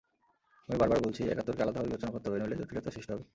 [0.69, 3.23] আমি বারবার বলছি, একাত্তরকে আলাদাভাবে বিবেচনা করতে হবে, নইলে জটিলতার সৃষ্টি হবে।